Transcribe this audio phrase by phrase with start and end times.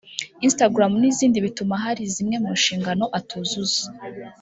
[0.45, 3.83] Instagram n’zindi bituma hari zimwe mu nshingano atuzuza